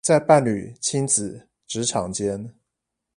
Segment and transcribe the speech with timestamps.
[0.01, 2.55] 在伴侶、親子、職場間